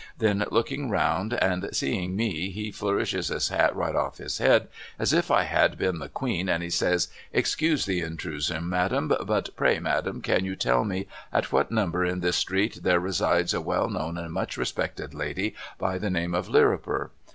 [0.17, 5.13] 'Then looking round and seeing me he flourishes his hat right off his head as
[5.13, 9.77] if I liad been the queen and he says,' Excuse the intrusion Madam, but pray
[9.77, 13.89] Madam can you tell me at what number in this street there resides a well
[13.91, 17.11] known and much respected lady l)y the name of Lirriper?'